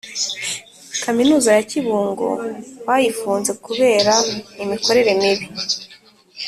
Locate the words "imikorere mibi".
4.63-5.45